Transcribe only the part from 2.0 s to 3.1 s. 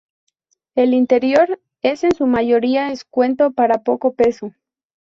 en su mayoría